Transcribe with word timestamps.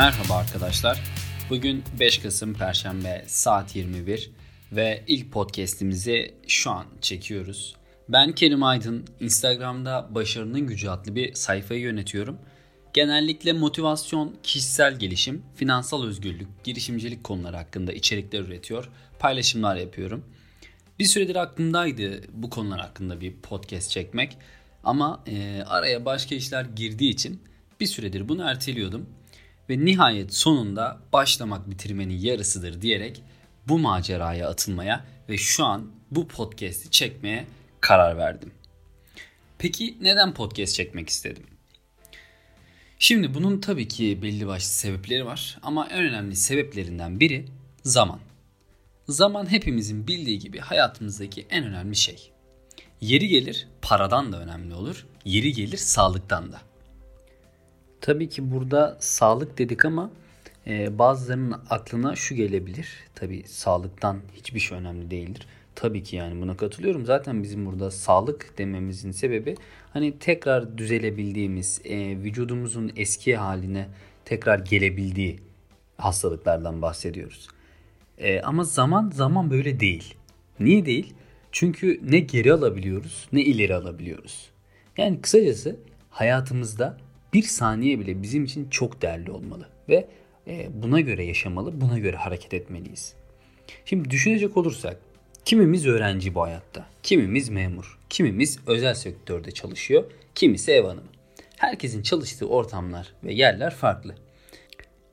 Merhaba 0.00 0.34
arkadaşlar. 0.34 1.00
Bugün 1.50 1.84
5 2.00 2.18
Kasım 2.18 2.54
Perşembe 2.54 3.24
saat 3.26 3.76
21 3.76 4.30
ve 4.72 5.04
ilk 5.06 5.32
podcast'imizi 5.32 6.34
şu 6.46 6.70
an 6.70 6.86
çekiyoruz. 7.00 7.76
Ben 8.08 8.32
Kerim 8.32 8.62
Aydın. 8.62 9.04
Instagram'da 9.20 10.08
Başarının 10.10 10.66
Gücü 10.66 10.88
adlı 10.88 11.14
bir 11.14 11.34
sayfayı 11.34 11.80
yönetiyorum. 11.80 12.38
Genellikle 12.92 13.52
motivasyon, 13.52 14.36
kişisel 14.42 14.98
gelişim, 14.98 15.42
finansal 15.56 16.04
özgürlük, 16.04 16.64
girişimcilik 16.64 17.24
konuları 17.24 17.56
hakkında 17.56 17.92
içerikler 17.92 18.40
üretiyor, 18.40 18.88
paylaşımlar 19.18 19.76
yapıyorum. 19.76 20.24
Bir 20.98 21.04
süredir 21.04 21.36
aklımdaydı 21.36 22.22
bu 22.32 22.50
konular 22.50 22.80
hakkında 22.80 23.20
bir 23.20 23.32
podcast 23.36 23.90
çekmek. 23.90 24.36
Ama 24.84 25.24
e, 25.26 25.62
araya 25.66 26.04
başka 26.04 26.34
işler 26.34 26.64
girdiği 26.64 27.10
için 27.10 27.42
bir 27.80 27.86
süredir 27.86 28.28
bunu 28.28 28.42
erteliyordum. 28.42 29.06
Ve 29.70 29.84
nihayet 29.84 30.34
sonunda 30.34 31.00
başlamak 31.12 31.70
bitirmenin 31.70 32.18
yarısıdır 32.18 32.82
diyerek 32.82 33.22
bu 33.68 33.78
maceraya 33.78 34.48
atılmaya 34.48 35.04
ve 35.28 35.38
şu 35.38 35.64
an 35.64 35.90
bu 36.10 36.28
podcast'i 36.28 36.90
çekmeye 36.90 37.46
karar 37.80 38.16
verdim. 38.16 38.52
Peki 39.58 39.96
neden 40.00 40.34
podcast 40.34 40.74
çekmek 40.74 41.08
istedim? 41.08 41.46
Şimdi 42.98 43.34
bunun 43.34 43.60
tabii 43.60 43.88
ki 43.88 44.22
belli 44.22 44.46
başlı 44.46 44.68
sebepleri 44.68 45.26
var 45.26 45.58
ama 45.62 45.88
en 45.88 46.04
önemli 46.04 46.36
sebeplerinden 46.36 47.20
biri 47.20 47.44
zaman. 47.84 48.20
Zaman 49.08 49.50
hepimizin 49.50 50.06
bildiği 50.06 50.38
gibi 50.38 50.58
hayatımızdaki 50.58 51.46
en 51.50 51.64
önemli 51.64 51.96
şey. 51.96 52.32
Yeri 53.00 53.28
gelir 53.28 53.68
paradan 53.82 54.32
da 54.32 54.40
önemli 54.40 54.74
olur, 54.74 55.06
yeri 55.24 55.52
gelir 55.52 55.78
sağlıktan 55.78 56.52
da. 56.52 56.69
Tabii 58.00 58.28
ki 58.28 58.50
burada 58.50 58.96
sağlık 59.00 59.58
dedik 59.58 59.84
ama 59.84 60.10
e, 60.66 60.98
bazılarının 60.98 61.60
aklına 61.70 62.16
şu 62.16 62.34
gelebilir. 62.34 62.88
Tabii 63.14 63.42
sağlıktan 63.46 64.20
hiçbir 64.34 64.60
şey 64.60 64.78
önemli 64.78 65.10
değildir. 65.10 65.46
Tabii 65.74 66.02
ki 66.02 66.16
yani 66.16 66.42
buna 66.42 66.56
katılıyorum. 66.56 67.06
Zaten 67.06 67.42
bizim 67.42 67.66
burada 67.66 67.90
sağlık 67.90 68.58
dememizin 68.58 69.10
sebebi 69.10 69.56
hani 69.92 70.18
tekrar 70.18 70.78
düzelebildiğimiz, 70.78 71.80
e, 71.84 71.98
vücudumuzun 71.98 72.92
eski 72.96 73.36
haline 73.36 73.88
tekrar 74.24 74.58
gelebildiği 74.58 75.38
hastalıklardan 75.98 76.82
bahsediyoruz. 76.82 77.48
E, 78.18 78.40
ama 78.40 78.64
zaman 78.64 79.10
zaman 79.14 79.50
böyle 79.50 79.80
değil. 79.80 80.14
Niye 80.60 80.86
değil? 80.86 81.14
Çünkü 81.52 82.00
ne 82.02 82.18
geri 82.18 82.52
alabiliyoruz 82.52 83.28
ne 83.32 83.42
ileri 83.42 83.74
alabiliyoruz. 83.74 84.50
Yani 84.96 85.20
kısacası 85.20 85.76
hayatımızda 86.10 86.98
bir 87.32 87.42
saniye 87.42 88.00
bile 88.00 88.22
bizim 88.22 88.44
için 88.44 88.70
çok 88.70 89.02
değerli 89.02 89.30
olmalı 89.30 89.68
ve 89.88 90.08
e, 90.46 90.68
buna 90.82 91.00
göre 91.00 91.24
yaşamalı, 91.24 91.80
buna 91.80 91.98
göre 91.98 92.16
hareket 92.16 92.54
etmeliyiz. 92.54 93.14
Şimdi 93.84 94.10
düşünecek 94.10 94.56
olursak 94.56 94.96
kimimiz 95.44 95.86
öğrenci 95.86 96.34
bu 96.34 96.42
hayatta, 96.42 96.86
kimimiz 97.02 97.48
memur, 97.48 97.98
kimimiz 98.10 98.58
özel 98.66 98.94
sektörde 98.94 99.50
çalışıyor, 99.50 100.04
kimisi 100.34 100.72
ev 100.72 100.84
hanımı. 100.84 101.08
Herkesin 101.56 102.02
çalıştığı 102.02 102.48
ortamlar 102.48 103.12
ve 103.24 103.34
yerler 103.34 103.74
farklı. 103.74 104.14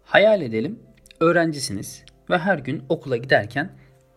Hayal 0.04 0.42
edelim 0.42 0.80
öğrencisiniz 1.20 2.04
ve 2.30 2.38
her 2.38 2.58
gün 2.58 2.84
okula 2.90 3.18
giderken 3.18 3.72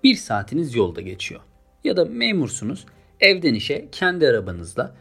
bir 0.04 0.14
saatiniz 0.14 0.74
yolda 0.74 1.00
geçiyor. 1.00 1.40
Ya 1.84 1.96
da 1.96 2.04
memursunuz 2.04 2.86
evden 3.20 3.54
işe 3.54 3.88
kendi 3.92 4.28
arabanızla 4.28 4.94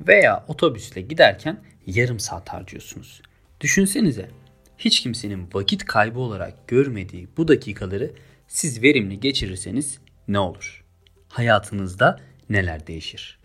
veya 0.00 0.44
otobüsle 0.48 1.00
giderken 1.00 1.60
yarım 1.88 2.20
saat 2.20 2.48
harcıyorsunuz. 2.48 3.22
Düşünsenize 3.60 4.30
hiç 4.78 5.00
kimsenin 5.00 5.48
vakit 5.52 5.84
kaybı 5.84 6.18
olarak 6.18 6.68
görmediği 6.68 7.28
bu 7.36 7.48
dakikaları 7.48 8.12
siz 8.48 8.82
verimli 8.82 9.20
geçirirseniz 9.20 9.98
ne 10.28 10.38
olur? 10.38 10.84
Hayatınızda 11.28 12.20
neler 12.50 12.86
değişir? 12.86 13.38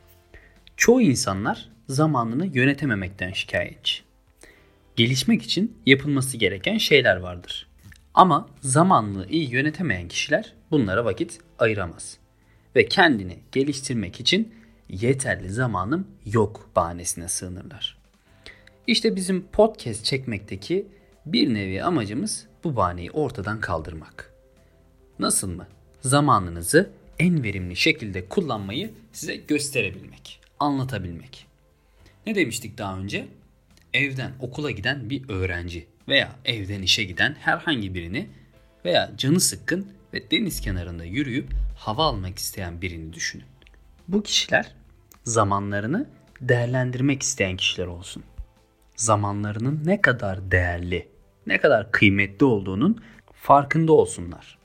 Çoğu 0.78 1.02
insanlar 1.02 1.70
zamanını 1.90 2.46
yönetememekten 2.46 3.32
şikayetçi. 3.32 4.04
Gelişmek 4.96 5.44
için 5.44 5.78
yapılması 5.86 6.38
gereken 6.38 6.78
şeyler 6.78 7.18
vardır. 7.18 7.68
Ama 8.14 8.50
zamanını 8.62 9.28
iyi 9.30 9.50
yönetemeyen 9.50 10.08
kişiler 10.08 10.54
bunlara 10.72 11.06
vakit 11.06 11.40
ayıramaz. 11.60 12.18
Ve 12.76 12.86
kendini 12.86 13.40
geliştirmek 13.52 14.20
için 14.20 14.56
yeterli 14.90 15.50
zamanım 15.50 16.08
yok 16.26 16.70
bahanesine 16.76 17.28
sığınırlar. 17.28 18.03
İşte 18.88 19.16
bizim 19.16 19.48
podcast 19.48 20.06
çekmekteki 20.06 20.88
bir 21.26 21.54
nevi 21.54 21.84
amacımız 21.84 22.48
bu 22.64 22.76
bahaneyi 22.76 23.12
ortadan 23.12 23.60
kaldırmak. 23.60 24.34
Nasıl 25.20 25.50
mı? 25.50 25.68
Zamanınızı 26.02 26.90
en 27.20 27.44
verimli 27.44 27.76
şekilde 27.76 28.30
kullanmayı 28.30 28.92
size 29.12 29.36
gösterebilmek, 29.36 30.42
anlatabilmek. 30.60 31.48
Ne 32.26 32.36
demiştik 32.36 32.78
daha 32.78 32.98
önce? 32.98 33.28
Evden 33.94 34.32
okula 34.40 34.72
giden 34.72 35.10
bir 35.10 35.30
öğrenci 35.30 35.88
veya 36.08 36.36
evden 36.46 36.82
işe 36.82 37.04
giden 37.04 37.36
herhangi 37.40 37.94
birini 37.94 38.30
veya 38.86 39.12
canı 39.18 39.40
sıkkın 39.40 39.88
ve 40.14 40.32
deniz 40.32 40.62
kenarında 40.62 41.04
yürüyüp 41.04 41.50
hava 41.78 42.06
almak 42.06 42.40
isteyen 42.40 42.82
birini 42.82 43.14
düşünün. 43.14 43.48
Bu 44.08 44.24
kişiler 44.24 44.72
zamanlarını 45.24 46.10
değerlendirmek 46.42 47.22
isteyen 47.22 47.58
kişiler 47.58 47.88
olsun. 47.88 48.24
Zamanlarının 49.04 49.82
ne 49.86 50.02
kadar 50.02 50.52
değerli, 50.52 51.08
ne 51.48 51.58
kadar 51.58 51.92
kıymetli 51.92 52.46
olduğunun 52.46 53.04
farkında 53.34 53.94
olsunlar. 53.94 54.58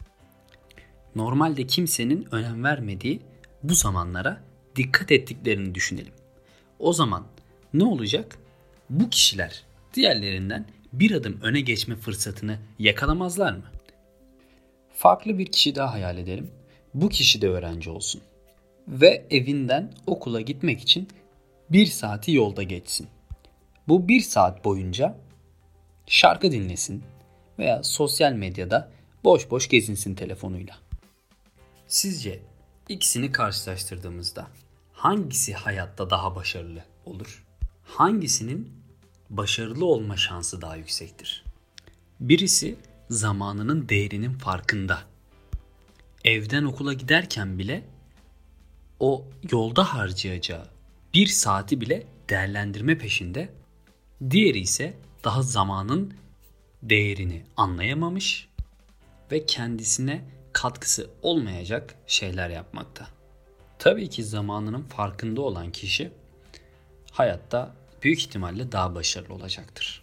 Normalde 1.15 1.67
kimsenin 1.67 2.29
önem 2.35 2.65
vermediği 2.65 3.23
bu 3.63 3.75
zamanlara 3.75 4.41
dikkat 4.77 5.13
ettiklerini 5.13 5.75
düşünelim. 5.75 6.13
O 6.79 6.93
zaman 6.93 7.27
ne 7.75 7.85
olacak? 7.85 8.39
Bu 8.91 9.11
kişiler 9.11 9.65
diğerlerinden 9.95 10.67
bir 10.93 11.11
adım 11.11 11.41
öne 11.43 11.61
geçme 11.61 11.97
fırsatını 11.97 12.59
yakalamazlar 12.79 13.53
mı? 13.53 13.65
Farklı 14.95 15.39
bir 15.39 15.47
kişi 15.47 15.75
daha 15.75 15.93
hayal 15.93 16.19
edelim. 16.19 16.51
Bu 16.95 17.09
kişi 17.09 17.43
de 17.43 17.49
öğrenci 17.49 17.91
olsun. 17.91 18.21
Ve 18.89 19.27
evinden 19.31 19.93
okula 20.07 20.41
gitmek 20.41 20.81
için 20.81 21.09
bir 21.71 21.87
saati 21.87 22.33
yolda 22.33 22.63
geçsin. 22.63 23.09
Bu 23.89 24.09
bir 24.09 24.21
saat 24.21 24.65
boyunca 24.65 25.19
şarkı 26.07 26.53
dinlesin 26.53 27.05
veya 27.59 27.83
sosyal 27.83 28.33
medyada 28.33 28.93
boş 29.25 29.51
boş 29.51 29.69
gezinsin 29.69 30.15
telefonuyla. 30.15 30.79
Sizce 31.87 32.41
ikisini 32.89 33.33
karşılaştırdığımızda 33.33 34.47
hangisi 34.93 35.55
hayatta 35.55 36.11
daha 36.11 36.37
başarılı 36.37 36.85
olur? 37.07 37.45
Hangisinin 37.85 38.73
başarılı 39.31 39.85
olma 39.85 40.17
şansı 40.17 40.63
daha 40.63 40.77
yüksektir? 40.77 41.45
Birisi 42.21 42.77
zamanının 43.11 43.89
değerinin 43.89 44.33
farkında. 44.33 44.99
Evden 46.25 46.65
okula 46.65 46.93
giderken 46.93 47.59
bile 47.59 47.85
o 49.01 49.25
yolda 49.51 49.95
harcayacağı 49.95 50.67
bir 51.15 51.27
saati 51.27 51.81
bile 51.81 52.07
değerlendirme 52.29 52.99
peşinde. 52.99 53.58
Diğeri 54.31 54.59
ise 54.59 54.95
daha 55.25 55.43
zamanın 55.43 56.15
değerini 56.83 57.43
anlayamamış 57.57 58.49
ve 59.33 59.47
kendisine 59.47 60.25
katkısı 60.53 61.11
olmayacak 61.23 61.95
şeyler 62.07 62.51
yapmakta. 62.51 63.09
Tabii 63.79 64.09
ki 64.09 64.25
zamanının 64.25 64.83
farkında 64.83 65.41
olan 65.41 65.73
kişi 65.73 66.11
hayatta 67.11 67.75
büyük 68.03 68.21
ihtimalle 68.21 68.73
daha 68.73 68.95
başarılı 68.95 69.35
olacaktır. 69.35 70.03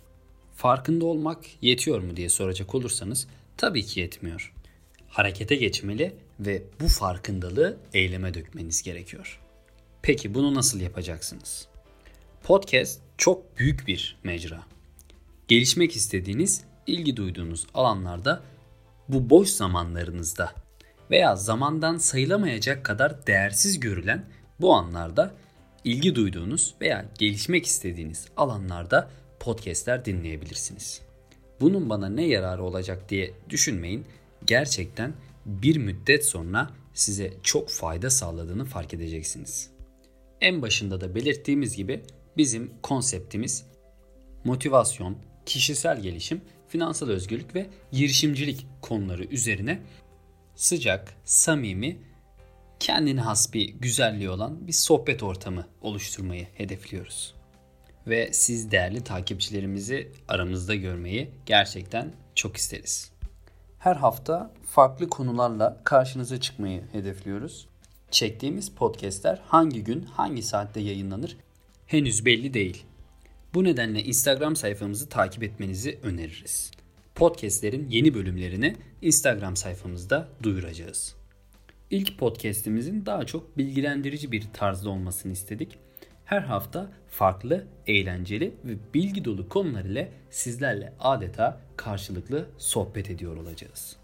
Farkında 0.56 1.06
olmak 1.06 1.46
yetiyor 1.62 2.00
mu 2.00 2.18
diye 2.18 2.30
soracak 2.30 2.76
olursanız 2.76 3.28
tabii 3.58 3.86
ki 3.86 4.00
yetmiyor. 4.00 4.54
Harekete 5.08 5.56
geçmeli 5.56 6.16
ve 6.40 6.64
bu 6.80 6.88
farkındalığı 6.88 7.78
eyleme 7.94 8.34
dökmeniz 8.34 8.84
gerekiyor. 8.84 9.42
Peki 10.02 10.34
bunu 10.34 10.56
nasıl 10.56 10.82
yapacaksınız? 10.82 11.68
Podcast 12.46 13.00
çok 13.18 13.58
büyük 13.58 13.88
bir 13.88 14.18
mecra. 14.24 14.64
Gelişmek 15.48 15.96
istediğiniz, 15.96 16.64
ilgi 16.88 17.18
duyduğunuz 17.18 17.68
alanlarda 17.74 18.44
bu 19.10 19.30
boş 19.30 19.50
zamanlarınızda 19.50 20.52
veya 21.12 21.36
zamandan 21.36 21.98
sayılamayacak 21.98 22.86
kadar 22.86 23.28
değersiz 23.28 23.80
görülen 23.80 24.26
bu 24.62 24.74
anlarda 24.74 25.34
ilgi 25.84 26.16
duyduğunuz 26.16 26.76
veya 26.82 27.06
gelişmek 27.18 27.66
istediğiniz 27.66 28.28
alanlarda 28.38 29.10
podcastler 29.40 30.06
dinleyebilirsiniz. 30.06 31.02
Bunun 31.62 31.90
bana 31.90 32.10
ne 32.10 32.26
yararı 32.26 32.64
olacak 32.64 33.10
diye 33.10 33.34
düşünmeyin. 33.50 34.06
Gerçekten 34.46 35.14
bir 35.46 35.78
müddet 35.78 36.26
sonra 36.26 36.70
size 36.94 37.34
çok 37.44 37.70
fayda 37.70 38.10
sağladığını 38.10 38.66
fark 38.66 38.94
edeceksiniz. 38.94 39.70
En 40.42 40.62
başında 40.62 41.02
da 41.02 41.16
belirttiğimiz 41.16 41.76
gibi 41.76 42.02
bizim 42.38 42.74
konseptimiz 42.82 43.66
motivasyon, 44.44 45.18
kişisel 45.46 46.02
gelişim 46.02 46.42
finansal 46.68 47.10
özgürlük 47.10 47.56
ve 47.56 47.70
girişimcilik 47.92 48.68
konuları 48.82 49.24
üzerine 49.24 49.82
sıcak, 50.56 51.14
samimi, 51.26 51.98
kendine 52.80 53.22
has 53.22 53.54
bir 53.54 53.70
güzelliği 53.70 54.30
olan 54.30 54.68
bir 54.68 54.74
sohbet 54.74 55.24
ortamı 55.24 55.68
oluşturmayı 55.82 56.48
hedefliyoruz. 56.54 57.36
Ve 58.08 58.34
siz 58.34 58.72
değerli 58.72 59.04
takipçilerimizi 59.04 60.12
aramızda 60.28 60.76
görmeyi 60.76 61.32
gerçekten 61.46 62.14
çok 62.36 62.58
isteriz. 62.58 63.12
Her 63.80 63.96
hafta 63.96 64.54
farklı 64.66 65.10
konularla 65.10 65.82
karşınıza 65.84 66.40
çıkmayı 66.40 66.84
hedefliyoruz. 66.92 67.68
Çektiğimiz 68.12 68.72
podcastler 68.72 69.42
hangi 69.48 69.84
gün, 69.84 70.04
hangi 70.04 70.44
saatte 70.44 70.80
yayınlanır 70.80 71.38
henüz 71.88 72.26
belli 72.26 72.54
değil. 72.54 72.86
Bu 73.54 73.64
nedenle 73.64 74.04
Instagram 74.04 74.56
sayfamızı 74.56 75.10
takip 75.10 75.44
etmenizi 75.44 76.00
öneririz. 76.04 76.72
Podcastlerin 77.16 77.90
yeni 77.90 78.14
bölümlerini 78.14 78.76
Instagram 79.02 79.56
sayfamızda 79.56 80.30
duyuracağız. 80.44 81.16
İlk 81.90 82.20
podcast'imizin 82.20 83.06
daha 83.06 83.26
çok 83.26 83.58
bilgilendirici 83.58 84.32
bir 84.32 84.44
tarzda 84.54 84.90
olmasını 84.90 85.32
istedik. 85.32 85.78
Her 86.26 86.42
hafta 86.42 86.92
farklı, 87.10 87.68
eğlenceli 87.88 88.54
ve 88.66 88.74
bilgi 88.94 89.26
dolu 89.26 89.50
konular 89.50 89.86
ile 89.86 90.12
sizlerle 90.30 90.94
adeta 91.00 91.62
karşılıklı 91.78 92.50
sohbet 92.58 93.10
ediyor 93.10 93.38
olacağız. 93.38 93.98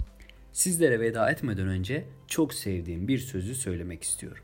Sizlere 0.54 1.00
veda 1.00 1.31
etmeden 1.31 1.68
önce 1.68 2.06
çok 2.28 2.54
sevdiğim 2.54 3.07
bir 3.07 3.19
sözü 3.19 3.56
söylemek 3.56 4.04
istiyorum. 4.04 4.44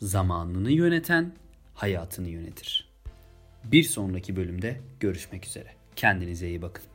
Zamanını 0.00 0.70
yöneten 0.70 1.32
hayatını 1.74 2.28
yönetir. 2.28 2.88
Bir 3.64 3.82
sonraki 3.82 4.36
bölümde 4.36 4.80
görüşmek 5.00 5.46
üzere. 5.46 5.68
Kendinize 5.96 6.48
iyi 6.48 6.62
bakın. 6.62 6.93